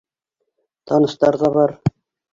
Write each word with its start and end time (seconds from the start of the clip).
Таныштар 0.91 1.39
ҙа 1.45 1.55
бар. 1.59 1.79